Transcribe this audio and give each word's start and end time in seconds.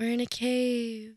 We're 0.00 0.12
in 0.12 0.20
a 0.20 0.26
cave. 0.26 1.16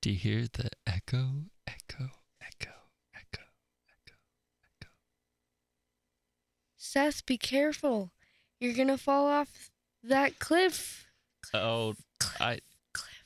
Do 0.00 0.10
you 0.10 0.16
hear 0.16 0.42
the 0.42 0.70
echo, 0.86 1.46
echo, 1.66 2.04
echo, 2.40 2.70
echo, 3.12 3.42
echo, 3.90 4.14
echo? 4.62 4.90
Seth, 6.76 7.26
be 7.26 7.36
careful. 7.36 8.12
You're 8.60 8.74
gonna 8.74 8.96
fall 8.96 9.26
off 9.26 9.70
that 10.04 10.38
cliff. 10.38 11.08
Oh, 11.52 11.96
Cliff, 12.20 12.40
I 12.40 12.60
cliff. 12.92 13.24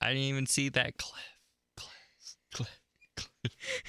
I 0.00 0.08
didn't 0.08 0.22
even 0.24 0.46
see 0.46 0.70
that 0.70 0.96
cliff, 0.96 1.38
cliff, 1.76 2.36
cliff, 2.52 2.80
cliff. 3.16 3.52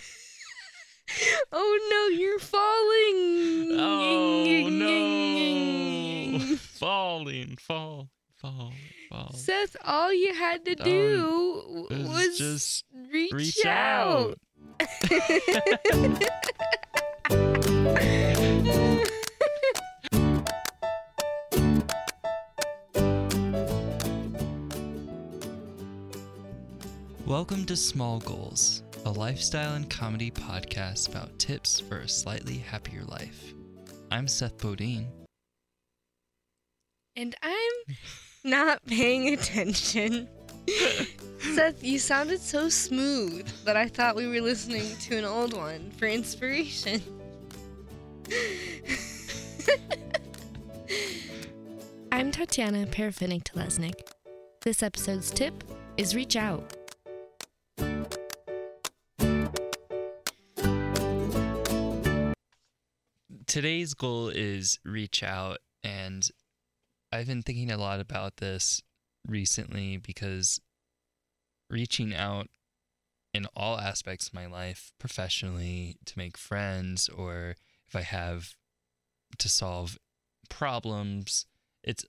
Oh 1.52 1.80
no, 1.90 2.16
you're 2.16 2.38
falling. 2.38 3.80
Oh 3.80 4.70
no! 4.70 5.99
Falling, 6.80 7.58
fall, 7.58 8.10
fall, 8.38 8.72
fall. 9.10 9.34
Seth, 9.34 9.76
all 9.84 10.14
you 10.14 10.34
had 10.34 10.64
to 10.64 10.76
do 10.76 11.88
It 11.92 11.98
was 11.98 12.08
was 12.08 12.38
just 12.38 12.86
reach, 13.12 13.34
reach 13.34 13.66
out. 13.66 14.38
out. 14.80 16.30
Welcome 27.26 27.66
to 27.66 27.76
Small 27.76 28.20
Goals, 28.20 28.84
a 29.06 29.12
lifestyle 29.12 29.74
and 29.76 29.90
comedy 29.90 30.32
podcast 30.32 31.10
about 31.10 31.38
tips 31.40 31.80
for 31.80 31.98
a 32.00 32.08
slightly 32.10 32.58
happier 32.58 33.04
life. 33.04 33.54
I'm 34.12 34.28
Seth 34.28 34.58
Bodine. 34.58 35.08
And 37.20 37.36
I'm 37.44 37.96
not 38.46 38.86
paying 38.86 39.34
attention. 39.34 40.30
Seth, 41.54 41.84
you 41.84 42.00
sounded 42.00 42.40
so 42.40 42.70
smooth 42.70 43.46
that 43.66 43.76
I 43.76 43.90
thought 43.90 44.16
we 44.16 44.26
were 44.26 44.40
listening 44.40 44.96
to 45.02 45.18
an 45.18 45.26
old 45.26 45.54
one 45.54 45.92
for 45.92 46.08
inspiration. 46.08 47.02
I'm 52.12 52.32
Tatiana 52.32 52.86
Parafinik 52.86 53.44
Telesnik. 53.44 54.00
This 54.62 54.82
episode's 54.82 55.30
tip 55.30 55.66
is 55.98 56.16
reach 56.16 56.38
out. 56.38 56.74
Today's 63.46 63.94
goal 63.94 64.30
is 64.30 64.80
reach 64.86 65.22
out, 65.24 65.58
and 65.84 66.30
I've 67.12 67.28
been 67.28 67.42
thinking 67.42 67.72
a 67.72 67.78
lot 67.78 68.00
about 68.00 68.38
this 68.38 68.82
recently 69.28 69.98
because 69.98 70.60
reaching 71.70 72.14
out 72.14 72.48
in 73.34 73.46
all 73.56 73.80
aspects 73.80 74.28
of 74.28 74.34
my 74.34 74.46
life, 74.46 74.92
professionally, 75.00 75.98
to 76.06 76.18
make 76.18 76.38
friends, 76.38 77.10
or 77.10 77.56
if 77.88 77.96
I 77.96 78.02
have 78.02 78.56
to 79.38 79.50
solve 79.50 79.98
problems, 80.50 81.46
it's 81.84 82.06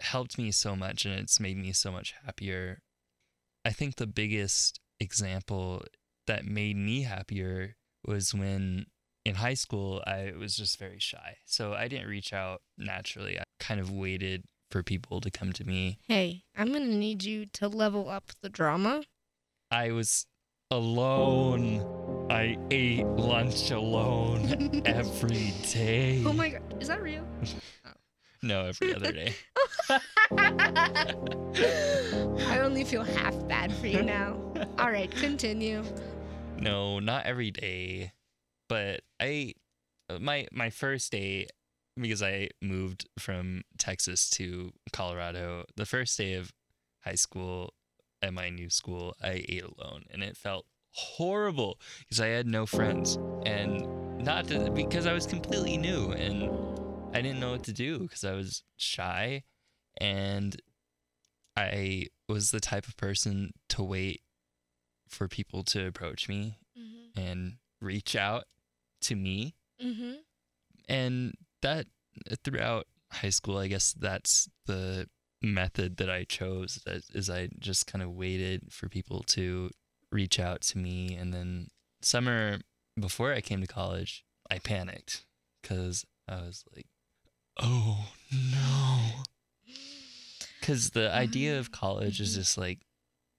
helped 0.00 0.38
me 0.38 0.50
so 0.50 0.76
much 0.76 1.04
and 1.04 1.14
it's 1.14 1.40
made 1.40 1.56
me 1.56 1.72
so 1.72 1.90
much 1.90 2.14
happier. 2.24 2.80
I 3.64 3.70
think 3.70 3.96
the 3.96 4.06
biggest 4.06 4.80
example 4.98 5.84
that 6.26 6.44
made 6.44 6.76
me 6.76 7.02
happier 7.02 7.76
was 8.04 8.34
when 8.34 8.86
in 9.24 9.36
high 9.36 9.54
school 9.54 10.02
I 10.06 10.32
was 10.38 10.56
just 10.56 10.78
very 10.78 10.98
shy. 10.98 11.36
So 11.44 11.74
I 11.74 11.88
didn't 11.88 12.08
reach 12.08 12.32
out 12.32 12.62
naturally. 12.76 13.38
I 13.38 13.44
kind 13.60 13.80
of 13.80 13.90
waited 13.90 14.44
for 14.70 14.82
people 14.82 15.20
to 15.20 15.30
come 15.30 15.52
to 15.52 15.64
me. 15.64 15.98
Hey, 16.08 16.44
I'm 16.56 16.72
gonna 16.72 16.86
need 16.86 17.24
you 17.24 17.46
to 17.54 17.68
level 17.68 18.08
up 18.08 18.32
the 18.40 18.48
drama. 18.48 19.02
I 19.70 19.92
was 19.92 20.26
alone. 20.70 21.84
I 22.30 22.56
ate 22.70 23.04
lunch 23.06 23.70
alone 23.70 24.82
every 24.86 25.52
day. 25.70 26.22
Oh 26.24 26.32
my 26.32 26.50
god, 26.50 26.62
is 26.80 26.88
that 26.88 27.02
real? 27.02 27.26
No, 28.44 28.64
every 28.64 28.92
other 28.92 29.12
day. 29.12 29.36
I 30.36 32.58
only 32.58 32.82
feel 32.82 33.04
half 33.04 33.36
bad 33.46 33.72
for 33.72 33.86
you 33.86 34.02
now. 34.02 34.36
All 34.80 34.90
right, 34.90 35.08
continue. 35.12 35.84
No, 36.58 36.98
not 36.98 37.24
every 37.24 37.52
day. 37.52 38.10
But 38.72 39.02
I 39.20 39.52
my 40.18 40.46
my 40.50 40.70
first 40.70 41.12
day 41.12 41.46
because 42.00 42.22
I 42.22 42.48
moved 42.62 43.06
from 43.18 43.64
Texas 43.76 44.30
to 44.30 44.72
Colorado, 44.92 45.64
the 45.76 45.84
first 45.84 46.16
day 46.16 46.32
of 46.34 46.52
high 47.04 47.16
school 47.16 47.74
at 48.22 48.32
my 48.32 48.48
new 48.48 48.70
school, 48.70 49.14
I 49.22 49.44
ate 49.46 49.62
alone 49.64 50.04
and 50.10 50.22
it 50.22 50.38
felt 50.38 50.64
horrible 50.92 51.78
because 52.00 52.18
I 52.20 52.28
had 52.28 52.46
no 52.46 52.64
friends 52.64 53.18
and 53.44 54.24
not 54.24 54.48
to, 54.48 54.70
because 54.70 55.06
I 55.06 55.12
was 55.12 55.26
completely 55.26 55.76
new 55.76 56.12
and 56.12 56.48
I 57.14 57.20
didn't 57.20 57.40
know 57.40 57.50
what 57.50 57.64
to 57.64 57.74
do 57.74 57.98
because 57.98 58.24
I 58.24 58.32
was 58.32 58.62
shy 58.78 59.42
and 60.00 60.56
I 61.56 62.06
was 62.26 62.52
the 62.52 62.60
type 62.60 62.86
of 62.86 62.96
person 62.96 63.52
to 63.70 63.82
wait 63.82 64.22
for 65.08 65.28
people 65.28 65.62
to 65.64 65.86
approach 65.86 66.26
me 66.26 66.56
Mm-hmm. 66.78 67.20
and 67.20 67.56
reach 67.82 68.16
out 68.16 68.44
to 69.02 69.14
me 69.16 69.54
Mm-hmm. 69.82 70.12
and 70.88 71.34
that 71.62 71.86
throughout 72.44 72.86
high 73.10 73.30
school 73.30 73.58
i 73.58 73.66
guess 73.66 73.92
that's 73.92 74.48
the 74.66 75.08
method 75.42 75.96
that 75.96 76.08
i 76.08 76.22
chose 76.24 76.80
that 76.86 77.02
is 77.12 77.28
i 77.28 77.48
just 77.58 77.86
kind 77.88 78.02
of 78.02 78.10
waited 78.12 78.68
for 78.70 78.88
people 78.88 79.22
to 79.24 79.70
reach 80.12 80.38
out 80.38 80.60
to 80.60 80.78
me 80.78 81.14
and 81.14 81.34
then 81.34 81.66
summer 82.00 82.58
before 83.00 83.32
i 83.32 83.40
came 83.40 83.60
to 83.60 83.66
college 83.66 84.24
i 84.50 84.58
panicked 84.58 85.24
because 85.60 86.04
i 86.28 86.36
was 86.36 86.64
like 86.76 86.86
oh 87.60 88.06
no 88.32 89.00
because 90.60 90.90
the 90.90 91.12
idea 91.12 91.58
of 91.58 91.72
college 91.72 92.20
is 92.20 92.32
Mhm. 92.32 92.36
just 92.36 92.56
like 92.58 92.80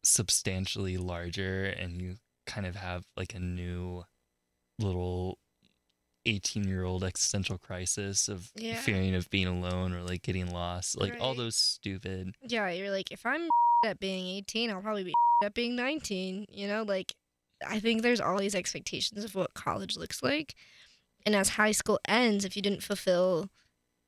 substantially 0.04 0.98
larger 0.98 1.64
and 1.66 2.02
you 2.02 2.16
kind 2.46 2.66
of 2.68 2.76
have 2.76 3.06
like 3.16 3.34
a 3.34 3.40
new 3.40 4.04
little 4.80 5.38
18 6.26 6.68
year 6.68 6.84
old 6.84 7.04
existential 7.04 7.58
crisis 7.58 8.28
of 8.30 8.52
Yeah. 8.56 8.76
fearing 8.76 9.14
of 9.16 9.30
being 9.30 9.48
alone 9.48 9.94
or 9.94 10.02
like 10.04 10.22
getting 10.22 10.52
lost 10.52 11.00
like 11.00 11.16
all 11.20 11.36
those 11.36 11.56
stupid 11.56 12.36
Yeah, 12.42 12.70
you're 12.70 12.92
like, 12.92 13.12
if 13.12 13.26
I'm 13.26 13.50
at 13.86 14.00
being 14.00 14.26
18, 14.38 14.70
I'll 14.72 14.82
probably 14.82 15.04
be 15.04 15.14
at 15.44 15.54
being 15.54 15.76
19. 15.76 16.46
You 16.50 16.68
know, 16.68 16.84
like, 16.84 17.14
I 17.68 17.80
think 17.80 18.02
there's 18.02 18.22
all 18.22 18.38
these 18.38 18.56
expectations 18.56 19.24
of 19.24 19.36
what 19.36 19.54
college 19.54 19.98
looks 19.98 20.24
like. 20.24 20.56
And 21.26 21.36
as 21.36 21.50
high 21.50 21.72
school 21.72 22.00
ends, 22.08 22.46
if 22.46 22.56
you 22.56 22.62
didn't 22.62 22.84
fulfill 22.84 23.50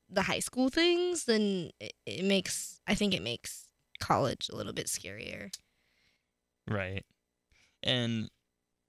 the 0.09 0.23
high 0.23 0.39
school 0.39 0.69
things, 0.69 1.25
then 1.25 1.71
it, 1.79 1.93
it 2.05 2.23
makes, 2.23 2.79
I 2.87 2.95
think 2.95 3.13
it 3.13 3.21
makes 3.21 3.67
college 3.99 4.49
a 4.51 4.55
little 4.55 4.73
bit 4.73 4.87
scarier. 4.87 5.49
right 6.69 7.03
and 7.83 8.29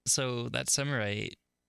so 0.07 0.49
that 0.49 0.69
summer 0.71 1.01
i 1.01 1.29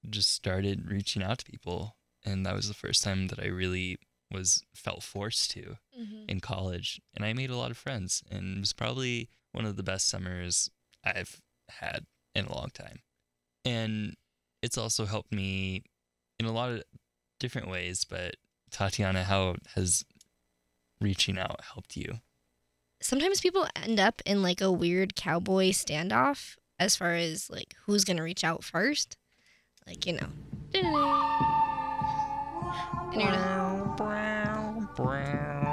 just 0.09 0.33
started 0.33 0.89
reaching 0.89 1.21
out 1.23 1.39
to 1.39 1.45
people 1.45 1.95
and 2.25 2.45
that 2.45 2.55
was 2.55 2.67
the 2.67 2.73
first 2.73 3.03
time 3.03 3.27
that 3.27 3.39
i 3.39 3.45
really 3.47 3.97
was 4.31 4.63
felt 4.75 5.03
forced 5.03 5.51
to 5.51 5.77
Mm-hmm. 5.99 6.25
in 6.29 6.39
college 6.41 7.01
and 7.15 7.25
I 7.25 7.33
made 7.33 7.49
a 7.49 7.57
lot 7.57 7.71
of 7.71 7.77
friends 7.77 8.21
and 8.29 8.57
it 8.57 8.59
was 8.59 8.71
probably 8.71 9.29
one 9.51 9.65
of 9.65 9.77
the 9.77 9.81
best 9.83 10.07
summers 10.07 10.69
I've 11.03 11.41
had 11.69 12.05
in 12.35 12.45
a 12.45 12.53
long 12.53 12.69
time. 12.71 12.99
And 13.65 14.13
it's 14.61 14.77
also 14.77 15.05
helped 15.07 15.31
me 15.31 15.81
in 16.39 16.45
a 16.45 16.51
lot 16.51 16.69
of 16.69 16.83
different 17.39 17.67
ways, 17.67 18.03
but 18.03 18.35
Tatiana, 18.69 19.23
how 19.23 19.55
has 19.73 20.05
reaching 21.01 21.39
out 21.39 21.61
helped 21.73 21.97
you? 21.97 22.19
Sometimes 23.01 23.41
people 23.41 23.67
end 23.75 23.99
up 23.99 24.21
in 24.23 24.43
like 24.43 24.61
a 24.61 24.71
weird 24.71 25.15
cowboy 25.15 25.69
standoff 25.69 26.57
as 26.79 26.95
far 26.95 27.13
as 27.13 27.49
like 27.49 27.75
who's 27.87 28.03
going 28.03 28.17
to 28.17 28.23
reach 28.23 28.43
out 28.43 28.63
first. 28.63 29.17
Like, 29.87 30.05
you 30.05 30.13
know. 30.13 30.27
And 30.73 30.93
you're 33.13 33.31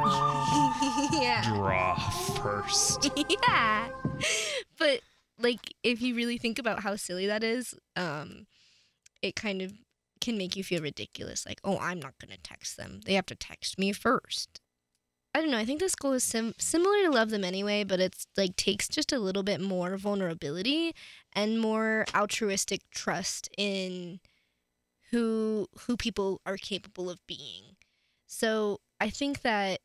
yeah. 1.13 1.43
Draw 1.45 1.97
first. 2.37 3.11
yeah. 3.29 3.89
But 4.79 5.01
like 5.39 5.75
if 5.83 6.01
you 6.01 6.15
really 6.15 6.39
think 6.39 6.59
about 6.59 6.81
how 6.81 6.97
silly 6.97 7.27
that 7.27 7.43
is, 7.43 7.75
um 7.97 8.47
it 9.23 9.35
kind 9.35 9.63
of 9.63 9.73
can 10.21 10.39
make 10.39 10.57
you 10.57 10.63
feel 10.65 10.83
ridiculous 10.83 11.45
like, 11.47 11.61
"Oh, 11.65 11.79
I'm 11.79 11.99
not 11.99 12.15
going 12.19 12.35
to 12.35 12.43
text 12.43 12.77
them. 12.77 13.01
They 13.05 13.15
have 13.15 13.27
to 13.27 13.35
text 13.35 13.79
me 13.79 13.93
first. 13.93 14.61
I 15.35 15.41
don't 15.41 15.51
know. 15.51 15.59
I 15.59 15.65
think 15.65 15.81
this 15.81 15.97
goal 15.97 16.13
is 16.13 16.23
sim- 16.23 16.55
similar 16.59 17.03
to 17.03 17.11
love 17.11 17.31
them 17.31 17.45
anyway, 17.45 17.83
but 17.83 17.99
it's 18.01 18.27
like 18.37 18.55
takes 18.57 18.89
just 18.89 19.13
a 19.13 19.19
little 19.19 19.43
bit 19.43 19.61
more 19.61 19.97
vulnerability 19.97 20.95
and 21.33 21.61
more 21.61 22.05
altruistic 22.15 22.83
trust 22.91 23.49
in 23.59 24.21
who 25.11 25.69
who 25.81 25.97
people 25.97 26.41
are 26.47 26.57
capable 26.57 27.11
of 27.11 27.27
being. 27.27 27.77
So, 28.27 28.81
I 29.01 29.11
think 29.11 29.43
that 29.43 29.81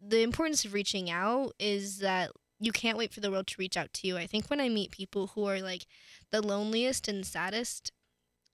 the 0.00 0.22
importance 0.22 0.64
of 0.64 0.74
reaching 0.74 1.10
out 1.10 1.52
is 1.58 1.98
that 2.00 2.30
you 2.60 2.72
can't 2.72 2.98
wait 2.98 3.12
for 3.12 3.20
the 3.20 3.30
world 3.30 3.46
to 3.48 3.56
reach 3.58 3.76
out 3.76 3.92
to 3.94 4.08
you. 4.08 4.16
I 4.18 4.26
think 4.26 4.48
when 4.50 4.60
I 4.60 4.68
meet 4.68 4.90
people 4.92 5.28
who 5.28 5.46
are 5.46 5.60
like 5.60 5.86
the 6.30 6.42
loneliest 6.42 7.08
and 7.08 7.26
saddest, 7.26 7.92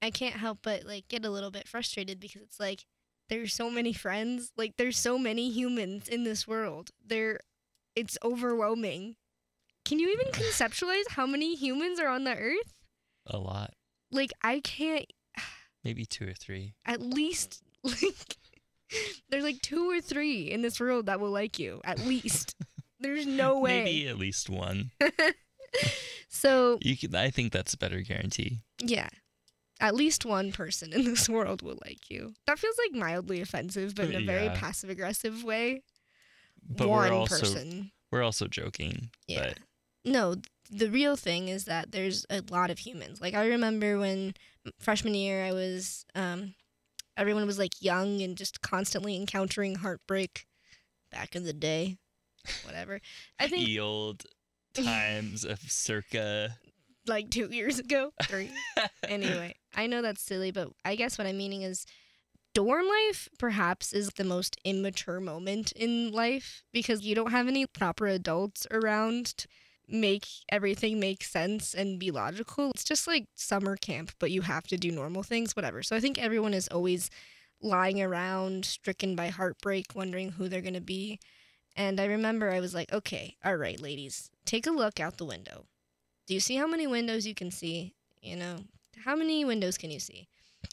I 0.02 0.10
can't 0.10 0.36
help 0.36 0.60
but 0.62 0.84
like 0.84 1.08
get 1.08 1.24
a 1.24 1.30
little 1.30 1.50
bit 1.50 1.68
frustrated 1.68 2.20
because 2.20 2.42
it's 2.42 2.60
like 2.60 2.86
there's 3.30 3.54
so 3.54 3.70
many 3.70 3.92
friends, 3.94 4.52
like 4.58 4.76
there's 4.76 4.98
so 4.98 5.16
many 5.18 5.48
humans 5.50 6.08
in 6.08 6.24
this 6.24 6.46
world. 6.46 6.90
There 7.06 7.40
it's 7.96 8.18
overwhelming. 8.22 9.16
Can 9.84 9.98
you 9.98 10.10
even 10.10 10.26
conceptualize 10.32 11.08
how 11.10 11.26
many 11.26 11.56
humans 11.56 11.98
are 11.98 12.08
on 12.08 12.24
the 12.24 12.36
earth? 12.36 12.74
A 13.26 13.38
lot. 13.38 13.72
Like 14.12 14.32
I 14.42 14.60
can't 14.60 15.06
Maybe 15.84 16.04
two 16.04 16.28
or 16.28 16.34
three. 16.34 16.74
at 16.84 17.00
least 17.00 17.62
like 17.82 18.36
there's 19.30 19.44
like 19.44 19.62
two 19.62 19.88
or 19.90 20.00
three 20.00 20.50
in 20.50 20.62
this 20.62 20.78
world 20.80 21.06
that 21.06 21.20
will 21.20 21.30
like 21.30 21.58
you 21.58 21.80
at 21.84 22.00
least 22.00 22.54
there's 23.00 23.26
no 23.26 23.58
way 23.60 23.84
Maybe 23.84 24.08
at 24.08 24.18
least 24.18 24.50
one. 24.50 24.90
so 26.28 26.78
You 26.82 26.96
could, 26.96 27.14
I 27.14 27.30
think 27.30 27.52
that's 27.52 27.74
a 27.74 27.78
better 27.78 28.00
guarantee. 28.02 28.62
yeah 28.82 29.08
at 29.80 29.94
least 29.94 30.24
one 30.26 30.52
person 30.52 30.92
in 30.92 31.04
this 31.04 31.28
world 31.28 31.62
will 31.62 31.78
like 31.84 32.10
you. 32.10 32.34
That 32.46 32.58
feels 32.58 32.76
like 32.78 32.98
mildly 33.00 33.40
offensive 33.40 33.94
but 33.94 34.06
in 34.10 34.14
a 34.22 34.24
very 34.24 34.44
Yeah. 34.44 34.56
passive 34.58 34.90
aggressive 34.90 35.42
way. 35.42 35.82
But 36.62 36.88
one 36.88 37.10
we're 37.10 37.16
also 37.16 37.38
person. 37.40 37.90
we're 38.12 38.22
also 38.22 38.46
joking. 38.46 39.10
yeah. 39.26 39.48
But 39.48 39.58
no 40.04 40.36
the 40.70 40.88
real 40.88 41.16
thing 41.16 41.48
is 41.48 41.64
that 41.64 41.90
there's 41.92 42.24
a 42.30 42.42
lot 42.50 42.70
of 42.70 42.78
humans. 42.78 43.20
Like 43.20 43.34
i 43.34 43.46
remember 43.46 43.98
when 43.98 44.34
freshman 44.78 45.14
year 45.14 45.44
i 45.44 45.52
was 45.52 46.04
um 46.14 46.54
everyone 47.16 47.46
was 47.46 47.58
like 47.58 47.82
young 47.82 48.20
and 48.22 48.36
just 48.36 48.60
constantly 48.62 49.16
encountering 49.16 49.76
heartbreak 49.76 50.46
back 51.10 51.34
in 51.34 51.44
the 51.44 51.52
day. 51.52 51.96
Whatever. 52.64 53.00
I 53.38 53.48
think 53.48 53.66
the 53.66 53.80
old 53.80 54.24
times 54.74 55.44
of 55.44 55.58
circa 55.70 56.56
like 57.06 57.30
two 57.30 57.48
years 57.50 57.78
ago. 57.78 58.12
Three. 58.24 58.50
Anyway 59.08 59.54
i 59.76 59.86
know 59.86 60.02
that's 60.02 60.22
silly 60.22 60.50
but 60.50 60.68
i 60.84 60.94
guess 60.94 61.18
what 61.18 61.26
i'm 61.26 61.36
meaning 61.38 61.62
is 61.62 61.86
dorm 62.54 62.86
life 62.86 63.28
perhaps 63.38 63.92
is 63.92 64.10
the 64.16 64.24
most 64.24 64.56
immature 64.64 65.20
moment 65.20 65.72
in 65.72 66.10
life 66.12 66.62
because 66.72 67.02
you 67.02 67.14
don't 67.14 67.30
have 67.30 67.46
any 67.48 67.66
proper 67.66 68.06
adults 68.06 68.66
around 68.70 69.26
to 69.36 69.46
make 69.88 70.26
everything 70.50 71.00
make 71.00 71.24
sense 71.24 71.74
and 71.74 71.98
be 71.98 72.12
logical. 72.12 72.70
It's 72.70 72.84
just 72.84 73.08
like 73.08 73.26
summer 73.34 73.76
camp 73.76 74.12
but 74.18 74.30
you 74.30 74.42
have 74.42 74.66
to 74.68 74.76
do 74.76 74.90
normal 74.90 75.22
things 75.22 75.56
whatever. 75.56 75.82
So 75.82 75.96
i 75.96 76.00
think 76.00 76.18
everyone 76.18 76.54
is 76.54 76.68
always 76.68 77.10
lying 77.62 78.00
around 78.02 78.64
stricken 78.64 79.14
by 79.16 79.28
heartbreak 79.28 79.86
wondering 79.94 80.32
who 80.32 80.48
they're 80.48 80.60
going 80.62 80.74
to 80.74 80.80
be. 80.80 81.18
And 81.76 82.00
i 82.00 82.04
remember 82.06 82.50
i 82.50 82.60
was 82.60 82.74
like 82.74 82.92
okay 82.92 83.36
all 83.44 83.56
right 83.56 83.80
ladies 83.80 84.30
take 84.44 84.66
a 84.66 84.70
look 84.70 84.98
out 85.00 85.18
the 85.18 85.24
window 85.24 85.66
do 86.30 86.34
you 86.34 86.40
see 86.40 86.54
how 86.54 86.68
many 86.68 86.86
windows 86.86 87.26
you 87.26 87.34
can 87.34 87.50
see? 87.50 87.92
You 88.22 88.36
know, 88.36 88.58
how 89.04 89.16
many 89.16 89.44
windows 89.44 89.76
can 89.76 89.90
you 89.90 89.98
see? 89.98 90.28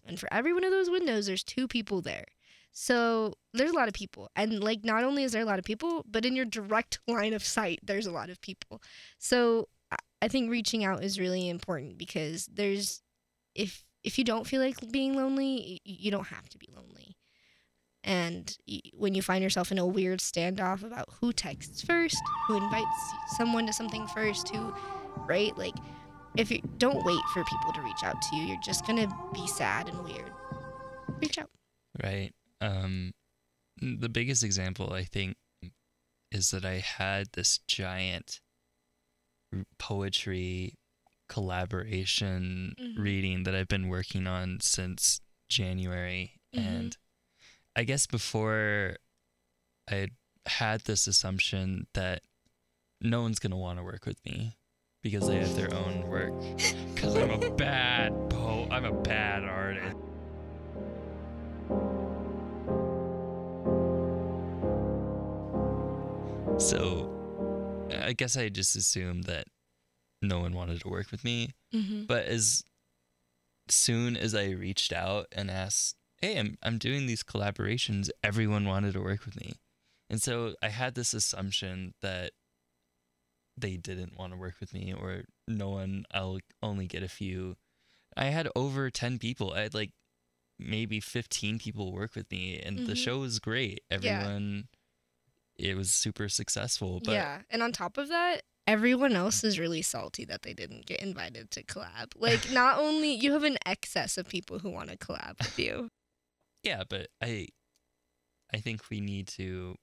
And 0.05 0.19
for 0.19 0.31
every 0.31 0.53
one 0.53 0.63
of 0.63 0.69
those 0.69 0.87
windows, 0.87 1.25
there's 1.25 1.43
two 1.43 1.67
people 1.67 1.99
there. 1.99 2.25
So 2.73 3.33
there's 3.55 3.71
a 3.71 3.75
lot 3.75 3.87
of 3.87 3.95
people. 3.95 4.29
And 4.35 4.63
like, 4.63 4.85
not 4.85 5.03
only 5.03 5.23
is 5.23 5.31
there 5.31 5.41
a 5.41 5.45
lot 5.45 5.57
of 5.57 5.65
people, 5.65 6.05
but 6.07 6.25
in 6.25 6.35
your 6.35 6.45
direct 6.45 6.99
line 7.07 7.33
of 7.33 7.43
sight, 7.43 7.79
there's 7.81 8.05
a 8.05 8.11
lot 8.11 8.29
of 8.29 8.39
people. 8.39 8.83
So 9.17 9.67
I- 10.21 10.27
think 10.27 10.51
reaching 10.51 10.85
out 10.85 11.03
is 11.03 11.19
really 11.19 11.49
important 11.49 11.97
because 11.97 12.45
there's, 12.53 13.01
if, 13.55 13.83
if 14.03 14.19
you 14.19 14.23
don't 14.23 14.45
feel 14.45 14.61
like 14.61 14.91
being 14.91 15.15
lonely, 15.15 15.81
you 15.83 16.11
don't 16.11 16.27
have 16.27 16.47
to 16.49 16.59
be 16.59 16.69
lonely. 16.75 17.17
And 18.03 18.55
when 18.93 19.15
you 19.15 19.23
find 19.23 19.41
yourself 19.41 19.71
in 19.71 19.79
a 19.79 19.87
weird 19.87 20.19
standoff 20.19 20.83
about 20.83 21.09
who 21.19 21.33
texts 21.33 21.81
first, 21.81 22.21
who 22.47 22.57
invites 22.57 23.13
someone 23.37 23.65
to 23.65 23.73
something 23.73 24.05
first, 24.07 24.49
who 24.49 24.71
right? 25.27 25.57
Like, 25.57 25.75
if 26.35 26.51
you 26.51 26.61
don't 26.77 27.03
wait 27.05 27.21
for 27.33 27.43
people 27.45 27.73
to 27.73 27.81
reach 27.81 28.03
out 28.03 28.21
to 28.21 28.35
you, 28.35 28.43
you're 28.47 28.61
just 28.63 28.85
gonna 28.85 29.07
be 29.33 29.47
sad 29.47 29.89
and 29.89 30.03
weird. 30.03 30.31
Reach 31.21 31.37
out. 31.39 31.49
right? 32.03 32.31
Um, 32.61 33.11
the 33.81 34.09
biggest 34.09 34.43
example 34.43 34.93
I 34.93 35.03
think 35.03 35.35
is 36.31 36.51
that 36.51 36.63
I 36.65 36.79
had 36.79 37.27
this 37.33 37.59
giant 37.67 38.39
poetry 39.79 40.75
collaboration 41.29 42.75
Mhm. 42.77 42.97
reading 42.97 43.43
that 43.43 43.55
I've 43.55 43.67
been 43.67 43.87
working 43.87 44.27
on 44.27 44.59
since 44.59 45.21
January, 45.49 46.39
Mhm. 46.53 46.59
and 46.59 46.97
I 47.75 47.83
guess 47.83 48.05
before 48.07 48.97
I 49.89 49.95
had 49.95 50.11
had 50.45 50.81
this 50.81 51.07
assumption 51.07 51.87
that 51.93 52.23
no 53.01 53.21
one's 53.21 53.39
gonna 53.39 53.57
want 53.57 53.79
to 53.79 53.83
work 53.83 54.05
with 54.05 54.23
me 54.25 54.55
because 55.01 55.27
they 55.27 55.37
have 55.37 55.55
their 55.55 55.73
own 55.73 56.07
work. 56.07 56.33
Because 56.93 57.15
I'm 57.15 57.31
a 57.31 57.49
bad 57.51 58.11
po, 58.29 58.67
I'm 58.71 58.85
a 58.85 58.93
bad 58.93 59.43
artist. 59.43 59.95
So, 66.59 67.13
I 67.91 68.13
guess 68.13 68.35
I 68.35 68.49
just 68.49 68.75
assumed 68.75 69.25
that 69.25 69.47
no 70.21 70.39
one 70.39 70.53
wanted 70.53 70.81
to 70.81 70.89
work 70.89 71.11
with 71.11 71.23
me. 71.23 71.51
Mm-hmm. 71.73 72.05
But 72.05 72.25
as 72.25 72.63
soon 73.69 74.17
as 74.17 74.33
I 74.33 74.49
reached 74.49 74.91
out 74.91 75.27
and 75.31 75.51
asked, 75.51 75.95
"Hey, 76.21 76.39
I'm 76.39 76.57
I'm 76.63 76.77
doing 76.77 77.05
these 77.05 77.23
collaborations," 77.23 78.09
everyone 78.23 78.65
wanted 78.65 78.93
to 78.93 79.01
work 79.01 79.25
with 79.25 79.39
me, 79.39 79.53
and 80.09 80.21
so 80.21 80.55
I 80.61 80.69
had 80.69 80.95
this 80.95 81.13
assumption 81.13 81.93
that 82.01 82.31
they 83.57 83.75
didn't 83.77 84.17
want 84.17 84.33
to 84.33 84.37
work 84.37 84.55
with 84.59 84.73
me, 84.73 84.93
or 84.93 85.23
no 85.47 85.69
one. 85.69 86.05
I'll 86.13 86.39
only 86.61 86.85
get 86.87 87.01
a 87.03 87.07
few. 87.09 87.55
I 88.15 88.25
had 88.25 88.47
over 88.55 88.89
ten 88.89 89.17
people. 89.19 89.53
I 89.53 89.61
had 89.61 89.73
like 89.73 89.91
maybe 90.59 90.99
fifteen 90.99 91.57
people 91.59 91.91
work 91.91 92.15
with 92.15 92.29
me, 92.31 92.59
and 92.59 92.85
the 92.87 92.93
Mhm. 92.93 93.03
show 93.03 93.19
was 93.19 93.39
great. 93.39 93.83
Yeah. 93.89 93.95
Everyone. 93.97 94.67
It 95.57 95.75
was 95.75 95.91
super 95.91 96.29
successful, 96.29 96.99
but 97.03 97.13
yeah, 97.13 97.41
and 97.49 97.63
on 97.63 97.71
top 97.71 97.97
of 97.97 98.09
that, 98.09 98.43
everyone 98.67 99.13
else 99.13 99.43
is 99.43 99.57
really 99.57 99.81
salty 99.81 100.23
that 100.25 100.43
they 100.43 100.53
didn't 100.53 100.85
get 100.85 100.99
invited 101.01 101.49
to 101.51 101.63
collab. 101.63 102.11
Like, 102.15 102.51
not 102.51 102.77
only 102.77 103.11
you 103.11 103.33
have 103.33 103.41
an 103.43 103.57
excess 103.65 104.19
of 104.19 104.27
people 104.29 104.59
who 104.59 104.69
want 104.69 104.91
to 104.91 104.97
collab 104.97 105.39
with 105.39 105.57
you. 105.57 105.89
yeah 106.63 106.83
but 106.87 107.07
i 107.23 107.47
i 108.53 108.57
think 108.57 108.89
we 108.91 108.99
need 108.99 109.27
to 109.27 109.75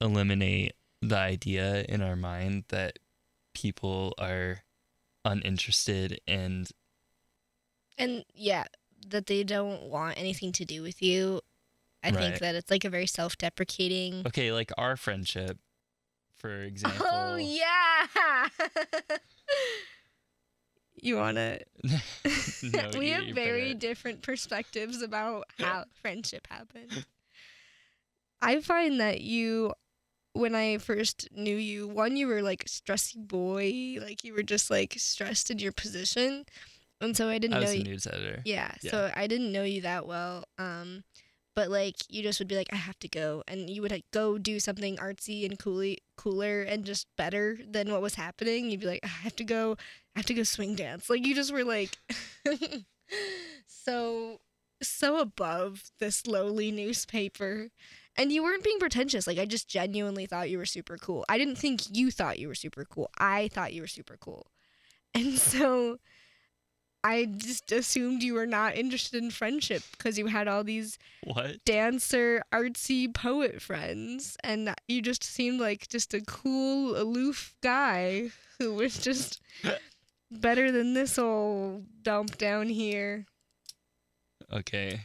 eliminate 0.00 0.74
the 1.02 1.16
idea 1.16 1.84
in 1.88 2.00
our 2.02 2.16
mind 2.16 2.64
that 2.68 2.98
people 3.54 4.14
are 4.18 4.62
uninterested 5.24 6.20
and 6.26 6.68
And 7.98 8.24
yeah, 8.34 8.64
that 9.08 9.26
they 9.26 9.44
don't 9.44 9.84
want 9.84 10.18
anything 10.18 10.52
to 10.52 10.64
do 10.64 10.82
with 10.82 11.02
you. 11.02 11.40
I 12.02 12.10
think 12.12 12.38
that 12.38 12.54
it's 12.54 12.70
like 12.70 12.84
a 12.84 12.90
very 12.90 13.06
self-deprecating. 13.06 14.22
okay 14.26 14.52
like 14.52 14.70
our 14.78 14.96
friendship 14.96 15.58
for 16.36 16.62
example 16.62 17.04
Oh 17.10 17.36
yeah. 17.36 18.48
you 21.02 21.16
want 21.16 21.36
to 21.36 21.60
No, 22.62 22.90
we 22.98 23.08
you- 23.08 23.14
have 23.14 23.34
very 23.34 23.68
better- 23.74 23.78
different 23.78 24.22
perspectives 24.22 25.02
about 25.02 25.44
how 25.58 25.84
friendship 26.00 26.46
happened. 26.50 27.04
I 28.40 28.60
find 28.60 29.00
that 29.00 29.22
you, 29.22 29.72
when 30.36 30.54
I 30.54 30.78
first 30.78 31.28
knew 31.34 31.56
you, 31.56 31.88
one, 31.88 32.16
you 32.16 32.26
were 32.26 32.42
like 32.42 32.64
a 32.64 32.68
stressy 32.68 33.16
boy, 33.16 33.98
like 34.00 34.24
you 34.24 34.34
were 34.34 34.42
just 34.42 34.70
like 34.70 34.94
stressed 34.98 35.50
in 35.50 35.58
your 35.58 35.72
position. 35.72 36.44
And 37.00 37.16
so 37.16 37.28
I 37.28 37.38
didn't 37.38 37.56
i 37.56 37.60
know 37.60 37.66
was 37.66 37.76
you. 37.76 37.84
news 37.84 38.06
editor 38.06 38.40
Yeah, 38.44 38.72
Yeah. 38.82 38.90
so 38.90 39.12
I 39.14 39.26
didn't 39.26 39.52
know 39.52 39.64
you 39.64 39.82
that 39.82 40.06
well. 40.06 40.44
Um, 40.58 41.04
but 41.54 41.70
like 41.70 41.96
you 42.08 42.22
just 42.22 42.38
would 42.38 42.48
be 42.48 42.56
like, 42.56 42.68
I 42.72 42.76
have 42.76 42.98
to 43.00 43.08
go, 43.08 43.42
and 43.48 43.68
you 43.70 43.82
would 43.82 43.90
like, 43.90 44.04
go 44.12 44.36
do 44.38 44.60
something 44.60 44.96
artsy 44.98 45.44
and 45.46 45.58
coolly, 45.58 45.98
cooler 46.16 46.62
and 46.62 46.84
just 46.84 47.06
better 47.16 47.58
than 47.66 47.90
what 47.90 48.02
was 48.02 48.14
happening. 48.14 48.70
You'd 48.70 48.80
be 48.80 48.86
like, 48.86 49.00
I 49.04 49.08
have 49.08 49.36
to 49.36 49.44
go, 49.44 49.76
I 50.14 50.18
have 50.20 50.26
to 50.26 50.34
go 50.34 50.42
swing 50.42 50.74
dance. 50.74 51.08
Like 51.10 51.26
you 51.26 51.34
just 51.34 51.52
were 51.52 51.64
like, 51.64 51.96
so 53.66 54.40
so 54.82 55.18
above 55.18 55.84
this 55.98 56.26
lowly 56.26 56.70
newspaper. 56.70 57.68
And 58.18 58.32
you 58.32 58.42
weren't 58.42 58.64
being 58.64 58.78
pretentious. 58.78 59.26
Like 59.26 59.38
I 59.38 59.44
just 59.44 59.68
genuinely 59.68 60.26
thought 60.26 60.50
you 60.50 60.58
were 60.58 60.66
super 60.66 60.96
cool. 60.96 61.24
I 61.28 61.38
didn't 61.38 61.56
think 61.56 61.82
you 61.94 62.10
thought 62.10 62.38
you 62.38 62.48
were 62.48 62.54
super 62.54 62.84
cool. 62.84 63.10
I 63.18 63.48
thought 63.48 63.72
you 63.72 63.82
were 63.82 63.86
super 63.88 64.16
cool. 64.18 64.46
And 65.14 65.38
so 65.38 65.96
I 67.02 67.24
just 67.24 67.72
assumed 67.72 68.22
you 68.22 68.34
were 68.34 68.46
not 68.46 68.76
interested 68.76 69.22
in 69.22 69.30
friendship 69.30 69.82
because 69.96 70.18
you 70.18 70.26
had 70.26 70.46
all 70.48 70.62
these 70.64 70.98
what 71.24 71.64
dancer, 71.64 72.42
artsy 72.52 73.14
poet 73.14 73.62
friends, 73.62 74.36
and 74.42 74.74
you 74.88 75.00
just 75.00 75.24
seemed 75.24 75.58
like 75.60 75.88
just 75.88 76.12
a 76.12 76.20
cool, 76.20 77.00
aloof 77.00 77.54
guy 77.62 78.30
who 78.58 78.74
was 78.74 78.98
just 78.98 79.40
better 80.30 80.70
than 80.72 80.92
this 80.94 81.18
old 81.18 81.86
dump 82.02 82.36
down 82.36 82.68
here. 82.68 83.24
okay 84.52 85.00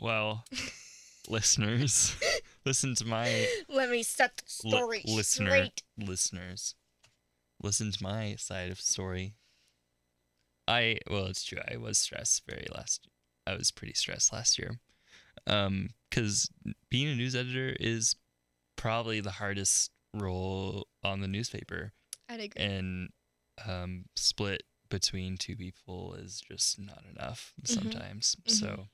well 0.00 0.44
listeners 1.30 2.14
listen 2.66 2.94
to 2.96 3.04
my 3.06 3.46
Let 3.68 3.90
me 3.90 4.02
set 4.02 4.36
the 4.38 4.42
li- 4.68 4.70
story 4.70 5.02
listener 5.06 5.50
straight. 5.50 5.82
listeners. 5.98 6.74
Listen 7.62 7.90
to 7.92 8.02
my 8.02 8.36
side 8.36 8.70
of 8.70 8.76
the 8.78 8.82
story. 8.84 9.34
I 10.66 10.98
well, 11.10 11.26
it's 11.26 11.44
true. 11.44 11.58
I 11.70 11.76
was 11.76 11.98
stressed 11.98 12.42
very 12.48 12.66
last. 12.74 13.08
I 13.46 13.54
was 13.54 13.70
pretty 13.70 13.94
stressed 13.94 14.32
last 14.32 14.58
year, 14.58 14.78
um, 15.46 15.90
because 16.10 16.50
being 16.90 17.08
a 17.08 17.14
news 17.14 17.34
editor 17.34 17.74
is 17.80 18.14
probably 18.76 19.20
the 19.20 19.30
hardest 19.32 19.90
role 20.14 20.86
on 21.02 21.20
the 21.20 21.28
newspaper, 21.28 21.92
I'd 22.28 22.40
agree. 22.40 22.62
and 22.64 23.08
um, 23.66 24.04
split 24.16 24.62
between 24.90 25.36
two 25.38 25.56
people 25.56 26.14
is 26.14 26.40
just 26.40 26.78
not 26.78 27.02
enough 27.10 27.52
Mhm. 27.62 27.68
sometimes. 27.68 28.36
Mhm. 28.46 28.50
So, 28.50 28.88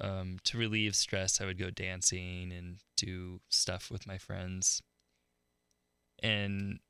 um, 0.00 0.38
to 0.44 0.58
relieve 0.58 0.94
stress, 0.94 1.40
I 1.40 1.46
would 1.46 1.58
go 1.58 1.70
dancing 1.70 2.52
and 2.52 2.78
do 2.96 3.40
stuff 3.48 3.90
with 3.90 4.06
my 4.06 4.18
friends. 4.18 4.82
And 6.22 6.80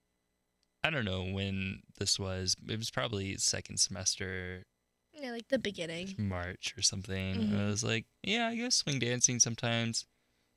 I 0.83 0.91
don't 0.91 1.05
know 1.05 1.25
when 1.25 1.81
this 1.99 2.19
was. 2.19 2.57
It 2.69 2.79
was 2.79 2.91
probably 2.91 3.37
second 3.37 3.79
semester, 3.79 4.65
yeah, 5.13 5.33
like 5.33 5.49
the 5.49 5.59
beginning. 5.59 6.15
March 6.19 6.75
or 6.77 6.83
something. 6.83 7.37
And 7.37 7.61
I 7.61 7.67
was 7.67 7.83
like, 7.83 8.07
yeah, 8.23 8.49
I 8.49 8.57
go 8.57 8.69
swing 8.69 8.99
dancing 8.99 9.41
sometimes. 9.41 10.07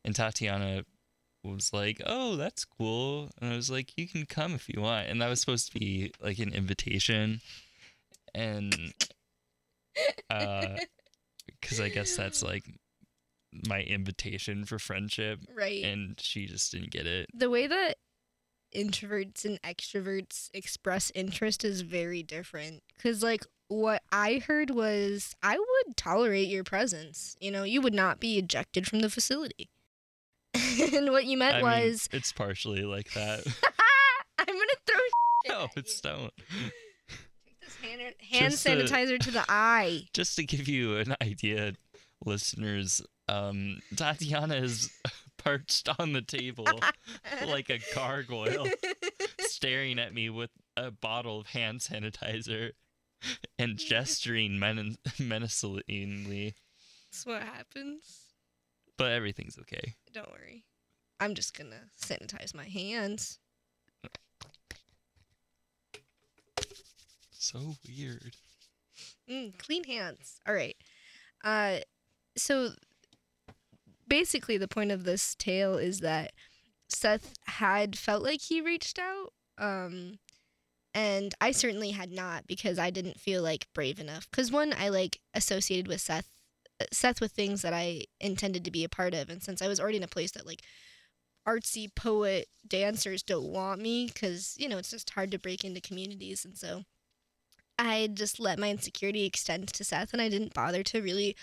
And 0.06 0.16
Tatiana 0.16 0.84
was 1.44 1.74
like, 1.74 2.02
oh, 2.06 2.36
that's 2.36 2.66
cool. 2.66 3.32
And 3.42 3.52
I 3.52 3.56
was 3.56 3.70
like, 3.70 3.98
you 3.98 4.08
can 4.08 4.26
come 4.26 4.54
if 4.54 4.70
you 4.70 4.82
want. 4.82 5.08
And 5.08 5.22
that 5.22 5.30
was 5.30 5.40
supposed 5.40 5.72
to 5.72 5.80
be 5.80 6.12
like 6.22 6.40
an 6.40 6.54
invitation. 6.54 7.42
And 8.34 8.94
uh, 10.30 10.78
because 11.72 11.82
I 11.82 11.90
guess 11.90 12.16
that's 12.16 12.44
like 12.44 12.64
my 13.68 13.82
invitation 13.82 14.66
for 14.66 14.80
friendship. 14.80 15.40
right. 15.56 15.84
And 15.84 16.20
she 16.20 16.46
just 16.46 16.72
didn't 16.72 16.92
get 16.92 17.06
it. 17.08 17.28
the 17.34 17.50
way 17.50 17.68
that 17.68 17.96
introverts 18.76 19.44
and 19.44 19.62
extroverts 19.64 20.50
express 20.54 21.12
interest 21.14 21.66
is 21.66 21.82
very 21.82 22.24
different 22.24 22.82
because 22.96 23.22
like 23.22 23.46
what 23.68 24.02
i 24.14 24.42
heard 24.48 24.70
was 24.70 25.36
i 25.44 25.58
would 25.58 25.98
tolerate 25.98 26.48
your 26.48 26.64
presence 26.64 27.36
you 27.42 27.52
know 27.52 27.64
you 27.64 27.82
would 27.82 27.94
not 27.94 28.22
be 28.22 28.38
ejected 28.38 28.88
from 28.88 29.00
the 29.02 29.10
facility 29.10 29.70
and 30.94 31.12
what 31.12 31.26
you 31.26 31.38
meant 31.38 31.56
I 31.56 31.58
mean, 31.58 31.66
was 31.66 32.08
it's 32.14 32.32
partially 32.32 32.84
like 32.84 33.12
that. 33.12 33.46
i'm 34.40 34.46
gonna 34.46 34.80
throw 34.88 35.00
no, 35.50 35.68
it's 35.76 36.00
don't. 36.00 36.32
Hand, 38.42 38.52
Just, 38.54 38.66
sanitizer 38.66 39.20
to 39.20 39.32
the 39.32 39.46
eye 39.50 40.04
just 40.14 40.36
to 40.38 40.44
give 40.44 40.68
you 40.68 40.98
an 40.98 41.16
idea, 41.22 41.74
listeners, 42.26 43.02
um, 43.30 43.80
Tatiana 43.96 44.56
is 44.56 44.92
perched 45.38 45.90
on 46.00 46.14
the 46.14 46.22
table 46.22 46.68
like 47.48 47.70
a 47.70 47.80
gargoyle, 47.96 48.68
staring 49.40 49.98
at 50.00 50.14
me 50.14 50.30
with 50.30 50.52
a 50.78 50.92
bottle 50.92 51.40
of 51.40 51.48
hand 51.48 51.80
sanitizer 51.80 52.72
and 53.60 53.78
gesturing 53.78 54.58
men- 54.60 54.98
menacingly. 55.20 56.54
that's 57.12 57.26
what 57.26 57.42
happens 57.44 58.04
But 58.98 59.12
everything's 59.12 59.58
okay. 59.60 59.96
don't 60.14 60.32
worry 60.32 60.64
i'm 61.20 61.36
just 61.36 61.56
gonna 61.58 61.90
sanitize 62.04 62.56
my 62.56 62.66
hands 62.66 63.38
So 67.42 67.76
weird. 67.88 68.36
Mm, 69.28 69.58
clean 69.58 69.84
hands. 69.86 70.40
All 70.48 70.54
right. 70.54 70.76
Uh, 71.44 71.78
so 72.38 72.74
basically, 74.08 74.58
the 74.58 74.68
point 74.68 74.92
of 74.92 75.06
this 75.06 75.34
tale 75.34 75.76
is 75.76 76.02
that 76.02 76.34
Seth 76.88 77.34
had 77.48 77.98
felt 77.98 78.22
like 78.22 78.42
he 78.42 78.62
reached 78.62 79.00
out, 79.00 79.34
um, 79.58 80.20
and 80.94 81.34
I 81.42 81.50
certainly 81.50 81.92
had 81.92 82.12
not 82.12 82.46
because 82.46 82.78
I 82.78 82.92
didn't 82.92 83.20
feel 83.20 83.42
like 83.42 83.66
brave 83.74 84.00
enough. 84.00 84.30
Because 84.30 84.52
one, 84.52 84.72
I 84.78 84.90
like 84.90 85.20
associated 85.34 85.88
with 85.88 86.00
Seth, 86.00 86.30
uh, 86.80 86.86
Seth 86.94 87.20
with 87.20 87.32
things 87.32 87.64
that 87.64 87.74
I 87.74 88.04
intended 88.20 88.64
to 88.66 88.72
be 88.72 88.84
a 88.84 88.90
part 88.90 89.16
of, 89.16 89.32
and 89.32 89.42
since 89.42 89.64
I 89.64 89.68
was 89.68 89.80
already 89.80 89.98
in 89.98 90.04
a 90.04 90.08
place 90.08 90.30
that 90.34 90.46
like 90.46 90.62
artsy 91.48 91.88
poet 91.96 92.50
dancers 92.68 93.24
don't 93.24 93.52
want 93.52 93.82
me 93.82 94.06
because 94.06 94.54
you 94.60 94.70
know 94.70 94.78
it's 94.78 94.92
just 94.92 95.10
hard 95.10 95.32
to 95.32 95.40
break 95.40 95.66
into 95.66 95.82
communities 95.82 96.46
and 96.46 96.56
so 96.56 96.84
I 97.78 98.10
just 98.14 98.40
let 98.40 98.60
my 98.60 98.70
insecurity 98.70 99.26
extend 99.26 99.70
to 99.70 99.84
Seth 99.84 100.14
and 100.14 100.22
I 100.22 100.30
didn't 100.30 100.54
bother 100.54 100.84
to 100.84 101.02
really 101.02 101.36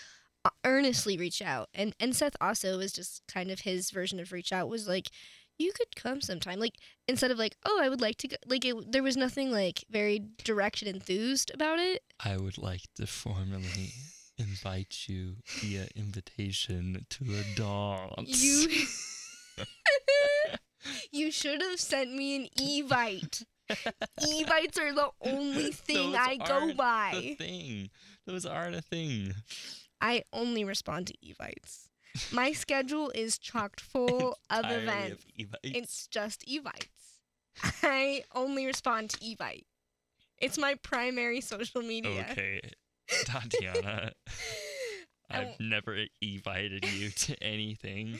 uh, 0.45 0.49
earnestly 0.63 1.17
reach 1.17 1.41
out. 1.41 1.69
And 1.73 1.95
and 1.99 2.15
Seth 2.15 2.35
also 2.39 2.77
was 2.77 2.93
just 2.93 3.23
kind 3.27 3.51
of 3.51 3.61
his 3.61 3.91
version 3.91 4.19
of 4.19 4.31
reach 4.31 4.53
out 4.53 4.69
was 4.69 4.87
like 4.87 5.09
you 5.57 5.73
could 5.73 5.95
come 5.95 6.21
sometime 6.21 6.59
like 6.59 6.75
instead 7.07 7.31
of 7.31 7.37
like 7.37 7.57
oh 7.65 7.79
I 7.81 7.89
would 7.89 8.01
like 8.01 8.17
to 8.19 8.29
go 8.29 8.37
like 8.47 8.63
it, 8.63 8.91
there 8.91 9.03
was 9.03 9.17
nothing 9.17 9.51
like 9.51 9.83
very 9.89 10.23
direct 10.43 10.81
and 10.81 10.95
enthused 10.95 11.51
about 11.53 11.79
it. 11.79 12.03
I 12.23 12.37
would 12.37 12.57
like 12.57 12.83
to 12.95 13.07
formally 13.07 13.93
invite 14.37 15.05
you 15.07 15.35
via 15.45 15.87
invitation 15.95 17.05
to 17.09 17.25
a 17.25 17.43
dance. 17.55 18.41
You 18.43 18.85
You 21.11 21.31
should 21.31 21.61
have 21.61 21.79
sent 21.79 22.13
me 22.13 22.35
an 22.35 22.47
Evite. 22.57 23.43
Evites 24.19 24.79
are 24.79 24.93
the 24.93 25.09
only 25.21 25.71
thing 25.71 26.11
Those 26.11 26.15
I 26.19 26.37
go 26.37 26.53
aren't 26.53 26.67
the 26.69 26.73
by. 26.75 27.35
thing. 27.37 27.89
Those 28.25 28.45
aren't 28.45 28.75
a 28.75 28.81
thing. 28.81 29.33
I 30.01 30.23
only 30.33 30.63
respond 30.63 31.07
to 31.07 31.13
Evites. 31.25 31.89
My 32.31 32.51
schedule 32.63 33.11
is 33.13 33.37
chocked 33.37 33.81
full 33.81 34.37
of 34.49 34.65
events. 34.65 35.25
Evites. 35.39 35.55
It's 35.63 36.07
just 36.07 36.43
Evites. 36.47 36.87
I 37.83 38.23
only 38.33 38.65
respond 38.65 39.11
to 39.11 39.17
Evite. 39.19 39.65
It's 40.37 40.57
my 40.57 40.75
primary 40.75 41.41
social 41.41 41.81
media. 41.81 42.25
Okay, 42.31 42.61
Tatiana. 43.25 44.13
I've 45.29 45.47
oh. 45.47 45.55
never 45.59 46.05
invited 46.21 46.85
you 46.85 47.09
to 47.09 47.43
anything. 47.43 48.19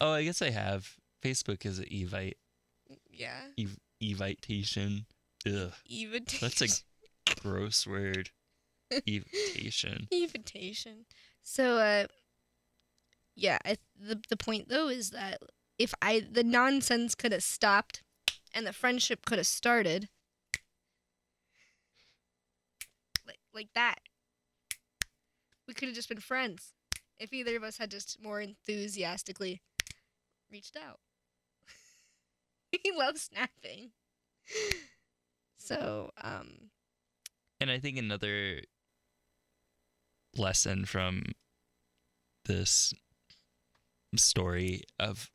Oh, 0.00 0.12
I 0.12 0.24
guess 0.24 0.42
I 0.42 0.50
have. 0.50 0.96
Facebook 1.24 1.64
is 1.64 1.78
an 1.78 1.86
evite 1.86 2.34
Yeah. 3.10 3.40
Evitation. 4.02 5.06
Ugh, 5.46 5.72
Evitation. 5.90 6.38
that's 6.40 6.62
a 6.62 7.34
gross 7.40 7.86
word. 7.86 8.30
Evitation. 8.92 10.08
invitation. 10.12 11.06
So, 11.42 11.78
uh, 11.78 12.06
yeah, 13.34 13.58
I, 13.64 13.76
the 13.98 14.20
the 14.28 14.36
point 14.36 14.68
though 14.68 14.88
is 14.88 15.10
that 15.10 15.38
if 15.78 15.94
I 16.00 16.20
the 16.30 16.44
nonsense 16.44 17.14
could 17.14 17.32
have 17.32 17.42
stopped, 17.42 18.02
and 18.54 18.66
the 18.66 18.72
friendship 18.72 19.26
could 19.26 19.38
have 19.38 19.46
started, 19.46 20.08
like 23.26 23.38
like 23.54 23.68
that, 23.74 23.98
we 25.68 25.74
could 25.74 25.88
have 25.88 25.96
just 25.96 26.08
been 26.08 26.20
friends. 26.20 26.72
If 27.18 27.32
either 27.32 27.56
of 27.56 27.62
us 27.62 27.78
had 27.78 27.90
just 27.90 28.22
more 28.22 28.40
enthusiastically 28.40 29.62
reached 30.50 30.76
out. 30.76 31.00
he 32.82 32.92
loves 32.92 33.22
snapping. 33.22 33.90
So, 35.58 36.10
um, 36.22 36.70
And 37.60 37.70
I 37.70 37.78
think 37.78 37.98
another 37.98 38.60
lesson 40.36 40.84
from 40.84 41.24
this 42.44 42.94
story 44.14 44.82
of 44.98 45.30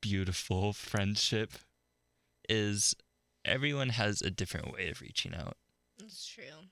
beautiful 0.00 0.72
friendship 0.72 1.54
is 2.48 2.94
everyone 3.44 3.90
has 3.90 4.20
a 4.22 4.30
different 4.30 4.72
way 4.72 4.88
of 4.90 5.00
reaching 5.00 5.34
out. 5.34 5.56
That's 5.98 6.26
true. 6.26 6.68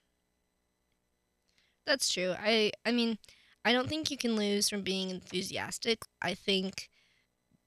That's 1.87 2.12
true. 2.12 2.35
I 2.38 2.73
I 2.85 2.93
mean, 2.93 3.19
I 3.64 3.73
don't 3.73 3.88
think 3.88 4.11
you 4.11 4.16
can 4.16 4.37
lose 4.37 4.69
from 4.69 4.83
being 4.83 5.11
enthusiastic. 5.11 6.02
I 6.21 6.35
think 6.35 6.88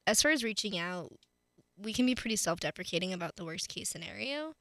as 0.08 0.22
far 0.22 0.32
as 0.32 0.44
reaching 0.44 0.78
out, 0.78 1.14
we 1.82 1.94
can 1.94 2.06
be 2.06 2.16
pretty 2.16 2.36
self-deprecating 2.36 3.14
about 3.14 3.36
the 3.36 3.46
worst 3.46 3.70
case 3.70 3.90
scenario. 3.90 4.54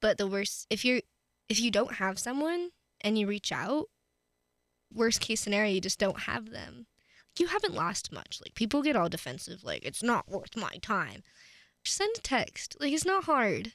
But 0.00 0.18
the 0.18 0.26
worst 0.26 0.66
if 0.70 0.84
you're 0.84 1.02
if 1.48 1.60
you 1.60 1.70
don't 1.70 1.94
have 1.94 2.18
someone 2.18 2.70
and 3.00 3.18
you 3.18 3.26
reach 3.26 3.52
out, 3.52 3.86
worst 4.92 5.20
case 5.20 5.40
scenario 5.40 5.72
you 5.72 5.80
just 5.80 5.98
don't 5.98 6.20
have 6.20 6.50
them. 6.50 6.86
like 7.30 7.40
You 7.40 7.46
haven't 7.48 7.74
lost 7.74 8.12
much. 8.12 8.40
Like 8.44 8.54
people 8.54 8.82
get 8.82 8.96
all 8.96 9.08
defensive 9.08 9.64
like 9.64 9.84
it's 9.84 10.02
not 10.02 10.28
worth 10.30 10.56
my 10.56 10.76
time. 10.82 11.22
Just 11.84 11.96
send 11.96 12.14
a 12.16 12.20
text. 12.20 12.76
Like 12.80 12.92
it's 12.92 13.06
not 13.06 13.24
hard. 13.24 13.72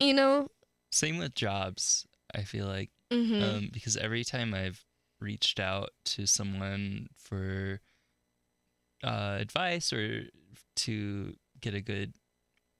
You 0.00 0.14
know? 0.14 0.48
Same 0.90 1.18
with 1.18 1.34
jobs, 1.34 2.06
I 2.34 2.42
feel 2.42 2.66
like. 2.66 2.90
Mhm. 3.12 3.42
um, 3.42 3.68
because 3.72 3.96
every 3.96 4.24
time 4.24 4.54
I've 4.54 4.84
reached 5.20 5.60
out 5.60 5.90
to 6.06 6.26
someone 6.26 7.08
for 7.16 7.80
uh, 9.04 9.36
advice 9.38 9.92
or 9.92 10.24
to 10.76 11.36
get 11.64 11.74
a 11.74 11.80
good, 11.80 12.12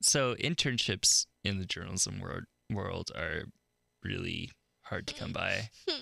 so 0.03 0.35
internships 0.37 1.27
in 1.43 1.59
the 1.59 1.65
journalism 1.67 2.21
world 2.21 2.45
world 2.71 3.11
are 3.17 3.45
really 4.03 4.51
hard 4.83 5.07
to 5.09 5.15
come 5.15 5.33
by. 5.33 5.71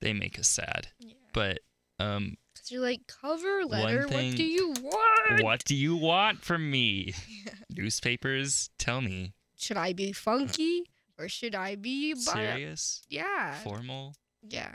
They 0.00 0.12
make 0.12 0.36
us 0.36 0.48
sad, 0.48 0.88
yeah. 0.98 1.14
but 1.32 1.60
um, 2.00 2.34
Because 2.54 2.72
you're 2.72 2.82
like, 2.82 3.02
cover 3.06 3.62
letter, 3.64 4.08
what 4.08 4.34
do 4.34 4.42
you 4.42 4.70
want? 4.82 5.42
What 5.44 5.64
do 5.64 5.76
you 5.76 5.94
want 5.94 6.42
from 6.42 6.68
me? 6.68 7.14
Newspapers, 7.70 8.68
tell 8.80 9.00
me. 9.00 9.32
Should 9.56 9.76
I 9.76 9.92
be 9.92 10.10
funky 10.10 10.90
or 11.20 11.28
should 11.28 11.54
I 11.54 11.76
be 11.76 12.14
bi- 12.14 12.18
Serious? 12.20 13.02
Yeah. 13.08 13.54
Formal? 13.62 14.16
Yeah. 14.42 14.74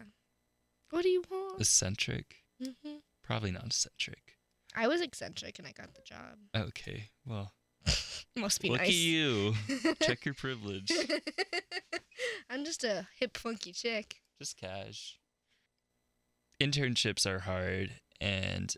What 0.92 1.04
do 1.04 1.10
you 1.10 1.24
want? 1.30 1.60
Eccentric? 1.60 2.38
hmm 2.64 3.00
Probably 3.22 3.52
not 3.52 3.66
eccentric. 3.66 4.37
I 4.78 4.88
was 4.88 5.02
eccentric 5.02 5.58
and 5.58 5.68
I 5.68 5.72
got 5.72 5.94
the 5.96 6.02
job. 6.02 6.38
Okay, 6.56 7.10
well, 7.26 7.52
Must 8.38 8.62
be 8.62 8.70
look 8.70 8.80
nice. 8.80 8.90
at 8.90 8.94
you. 8.94 9.54
Check 10.02 10.24
your 10.24 10.36
privilege. 10.36 10.92
I'm 12.50 12.64
just 12.64 12.84
a 12.84 13.08
hip, 13.20 13.38
funky 13.38 13.72
chick. 13.72 14.18
Just 14.40 14.56
cash. 14.58 15.18
Internships 16.62 17.26
are 17.26 17.40
hard, 17.40 18.00
and 18.22 18.74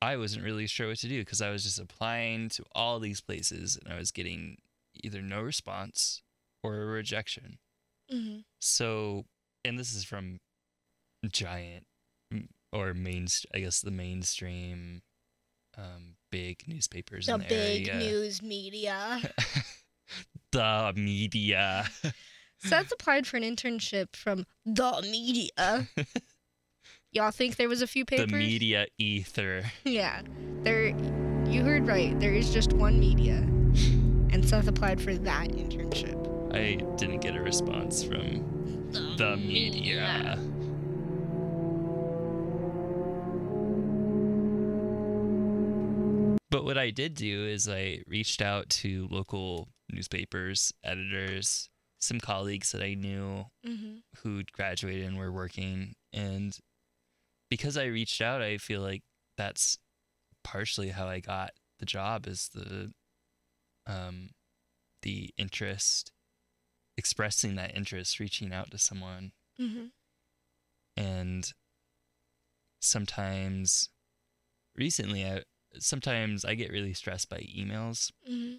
I 0.00 0.16
wasn't 0.16 0.44
really 0.44 0.66
sure 0.66 0.88
what 0.88 0.98
to 0.98 1.08
do 1.08 1.20
because 1.20 1.42
I 1.42 1.50
was 1.50 1.64
just 1.64 1.78
applying 1.78 2.48
to 2.50 2.64
all 2.74 2.98
these 2.98 3.20
places 3.20 3.78
and 3.82 3.92
I 3.92 3.98
was 3.98 4.10
getting 4.10 4.56
either 5.02 5.20
no 5.20 5.42
response 5.42 6.22
or 6.62 6.76
a 6.80 6.86
rejection. 6.86 7.58
hmm 8.10 8.38
So, 8.60 9.26
and 9.64 9.78
this 9.78 9.94
is 9.94 10.04
from 10.04 10.38
giant 11.30 11.84
or 12.72 12.94
main, 12.94 13.26
I 13.54 13.60
guess 13.60 13.80
the 13.80 13.90
mainstream, 13.90 15.02
um, 15.76 16.16
big 16.30 16.62
newspapers 16.66 17.26
The 17.26 17.34
in 17.34 17.40
the 17.40 17.46
big 17.46 17.88
area. 17.88 17.98
news 18.00 18.42
media. 18.42 19.20
the 20.52 20.92
media. 20.96 21.86
Seth 22.58 22.92
applied 22.92 23.26
for 23.26 23.36
an 23.36 23.42
internship 23.42 24.14
from 24.14 24.44
the 24.66 25.00
media. 25.02 25.88
Y'all 27.12 27.30
think 27.32 27.56
there 27.56 27.68
was 27.68 27.82
a 27.82 27.86
few 27.86 28.04
papers? 28.04 28.30
the 28.30 28.36
media 28.36 28.86
ether. 28.98 29.64
Yeah. 29.84 30.22
There 30.62 30.88
you 31.48 31.62
heard 31.64 31.86
right. 31.86 32.18
There 32.20 32.32
is 32.34 32.52
just 32.52 32.72
one 32.72 33.00
media. 33.00 33.38
And 34.32 34.48
Seth 34.48 34.68
applied 34.68 35.00
for 35.00 35.14
that 35.14 35.48
internship. 35.48 36.16
I 36.54 36.76
didn't 36.96 37.20
get 37.20 37.34
a 37.34 37.40
response 37.40 38.04
from 38.04 38.86
the 39.16 39.36
media. 39.36 40.38
But 40.38 40.49
what 46.70 46.78
I 46.78 46.90
did 46.90 47.14
do 47.14 47.46
is 47.46 47.68
I 47.68 48.02
reached 48.06 48.40
out 48.40 48.68
to 48.70 49.08
local 49.10 49.68
newspapers, 49.92 50.72
editors, 50.84 51.68
some 51.98 52.20
colleagues 52.20 52.70
that 52.70 52.80
I 52.82 52.94
knew 52.94 53.46
Mm-hmm. 53.66 53.96
who'd 54.22 54.52
graduated 54.52 55.04
and 55.04 55.18
were 55.18 55.32
working. 55.32 55.94
And 56.12 56.56
because 57.50 57.76
I 57.76 57.86
reached 57.86 58.20
out, 58.22 58.40
I 58.40 58.58
feel 58.58 58.82
like 58.82 59.02
that's 59.36 59.78
partially 60.44 60.90
how 60.90 61.08
I 61.08 61.18
got 61.18 61.50
the 61.80 61.86
job 61.86 62.26
is 62.28 62.48
the 62.54 62.92
um 63.86 64.30
the 65.02 65.30
interest 65.36 66.12
expressing 66.96 67.56
that 67.56 67.74
interest, 67.74 68.20
reaching 68.20 68.52
out 68.52 68.70
to 68.70 68.78
someone 68.78 69.32
Mm-hmm. 69.60 69.86
and 70.96 71.52
sometimes 72.80 73.88
recently 74.76 75.24
I 75.26 75.42
sometimes 75.78 76.44
I 76.44 76.54
get 76.54 76.70
really 76.70 76.94
stressed 76.94 77.28
by 77.28 77.38
emails 77.38 78.10
Mm-hmm. 78.30 78.56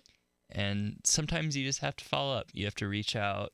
and 0.49 0.97
sometimes 1.03 1.55
you 1.57 1.63
just 1.65 1.79
have 1.79 1.95
to 1.97 2.05
follow 2.05 2.35
up. 2.35 2.47
You 2.53 2.65
have 2.65 2.75
to 2.75 2.87
reach 2.87 3.15
out. 3.15 3.51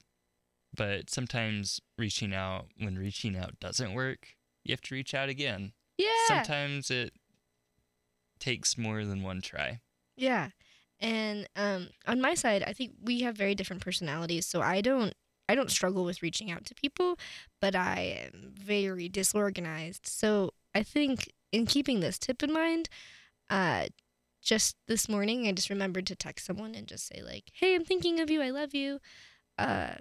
But 0.75 1.09
sometimes 1.09 1.79
reaching 1.97 2.33
out 2.33 2.67
when 2.77 2.97
reaching 2.97 3.35
out 3.37 3.59
doesn't 3.59 3.93
work, 3.93 4.35
you 4.63 4.73
have 4.73 4.81
to 4.81 4.95
reach 4.95 5.13
out 5.13 5.29
again. 5.29 5.71
Yeah. 5.97 6.09
Sometimes 6.27 6.91
it 6.91 7.13
takes 8.39 8.77
more 8.77 9.03
than 9.05 9.23
one 9.23 9.41
try. 9.41 9.79
Yeah. 10.15 10.49
And 10.99 11.47
um 11.55 11.89
on 12.05 12.21
my 12.21 12.33
side, 12.33 12.63
I 12.65 12.73
think 12.73 12.93
we 13.01 13.21
have 13.21 13.35
very 13.37 13.55
different 13.55 13.81
personalities, 13.81 14.45
so 14.45 14.61
I 14.61 14.81
don't 14.81 15.13
I 15.49 15.55
don't 15.55 15.71
struggle 15.71 16.03
with 16.03 16.21
reaching 16.21 16.51
out 16.51 16.65
to 16.65 16.75
people, 16.75 17.17
but 17.61 17.75
I 17.75 18.29
am 18.33 18.53
very 18.53 19.07
disorganized. 19.07 20.05
So 20.05 20.53
I 20.75 20.83
think 20.83 21.31
in 21.51 21.65
keeping 21.65 22.01
this 22.01 22.19
tip 22.19 22.43
in 22.43 22.51
mind, 22.51 22.89
uh 23.49 23.87
just 24.41 24.75
this 24.87 25.09
morning 25.09 25.47
I 25.47 25.51
just 25.51 25.69
remembered 25.69 26.07
to 26.07 26.15
text 26.15 26.45
someone 26.45 26.73
and 26.75 26.87
just 26.87 27.07
say 27.07 27.21
like, 27.21 27.45
"Hey, 27.53 27.75
I'm 27.75 27.83
thinking 27.85 28.19
of 28.19 28.29
you. 28.29 28.41
I 28.41 28.49
love 28.49 28.73
you." 28.73 28.99
Uh 29.57 29.95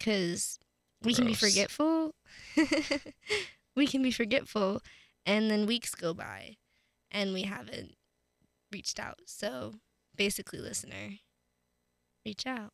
cuz 0.00 0.58
we 1.02 1.14
can 1.14 1.26
be 1.26 1.34
forgetful. 1.34 2.14
we 3.76 3.86
can 3.86 4.02
be 4.02 4.10
forgetful 4.10 4.82
and 5.24 5.50
then 5.50 5.66
weeks 5.66 5.94
go 5.94 6.12
by 6.12 6.56
and 7.10 7.32
we 7.32 7.42
haven't 7.42 7.94
reached 8.72 8.98
out. 8.98 9.20
So 9.26 9.74
basically, 10.16 10.58
listener, 10.58 11.18
reach 12.26 12.46
out, 12.46 12.72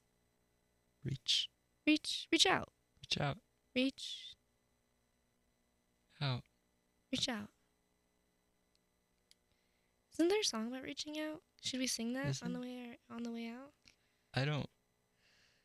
Reach 1.05 1.48
reach, 1.87 2.27
reach 2.33 2.46
out, 2.46 2.70
reach 3.03 3.20
out. 3.20 3.38
reach, 3.74 4.35
Out. 6.20 6.42
reach 7.12 7.29
out. 7.29 7.50
Isn't 10.14 10.29
there 10.29 10.40
a 10.40 10.44
song 10.44 10.68
about 10.68 10.85
reaching 10.85 11.18
out? 11.18 11.40
Should 11.61 11.81
we 11.81 11.88
sing 11.88 12.12
that 12.12 12.40
on 12.44 12.53
the 12.53 12.61
way 12.61 12.98
on 13.11 13.24
the 13.24 13.33
way 13.33 13.48
out? 13.48 13.72
I 14.33 14.44
don't 14.44 14.66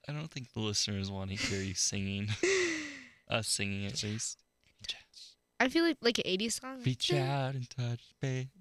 I 0.08 0.12
don't 0.12 0.32
think 0.32 0.54
the 0.54 0.60
listeners 0.60 1.12
want 1.12 1.30
to 1.30 1.36
hear 1.36 1.62
you 1.62 1.76
singing. 1.76 2.30
Us 3.30 3.48
singing 3.48 3.86
at 3.86 4.02
least. 4.02 4.40
I 5.60 5.70
feel 5.70 5.84
like 5.84 5.98
like 6.02 6.18
an 6.18 6.24
'80s 6.26 6.60
song. 6.60 6.82
Reach 6.84 7.14
out 7.14 7.54
and 7.54 7.70
touch 7.70 8.02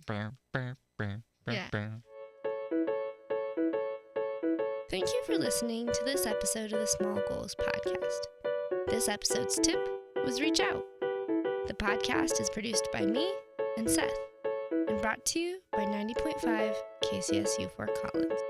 brr, 0.07 0.33
Yeah. 1.47 1.69
Thank 4.91 5.07
you 5.07 5.23
for 5.25 5.39
listening 5.39 5.87
to 5.87 6.05
this 6.05 6.27
episode 6.27 6.73
of 6.73 6.81
the 6.81 6.87
Small 6.87 7.21
Goals 7.29 7.55
podcast. 7.55 8.89
This 8.89 9.09
episode's 9.09 9.59
tip 9.59 9.79
was 10.25 10.41
reach 10.41 10.61
out. 10.61 10.85
The 11.67 11.75
podcast 11.75 12.41
is 12.41 12.51
produced 12.51 12.89
by 12.93 13.07
me 13.07 13.33
and 13.77 13.89
Seth 13.89 14.11
and 14.89 15.01
brought 15.01 15.25
to 15.27 15.41
you 15.41 15.61
by 15.79 15.85
90.5 15.85 16.75
KCSU 17.05 17.71
Fort 17.71 17.97
Collins. 18.03 18.48